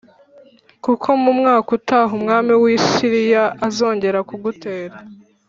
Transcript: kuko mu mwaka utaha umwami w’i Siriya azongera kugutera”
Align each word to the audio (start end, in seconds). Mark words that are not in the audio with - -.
kuko 0.83 1.07
mu 1.23 1.31
mwaka 1.39 1.69
utaha 1.77 2.11
umwami 2.19 2.53
w’i 2.61 2.77
Siriya 2.87 3.43
azongera 3.67 4.19
kugutera” 4.29 4.95